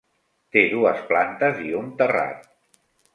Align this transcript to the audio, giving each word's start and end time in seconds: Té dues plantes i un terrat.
Té 0.55 0.61
dues 0.71 1.03
plantes 1.11 1.59
i 1.67 1.77
un 1.83 1.91
terrat. 2.01 2.49